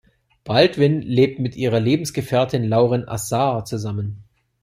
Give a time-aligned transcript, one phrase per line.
[0.45, 4.23] Baldwin lebt mit ihrer Lebensgefährtin Lauren Azar zusammen.